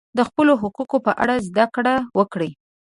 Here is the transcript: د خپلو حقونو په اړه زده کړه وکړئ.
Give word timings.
د 0.17 0.19
خپلو 0.29 0.53
حقونو 0.61 0.97
په 1.05 1.11
اړه 1.23 1.35
زده 1.47 1.65
کړه 1.75 1.93
وکړئ. 2.19 2.51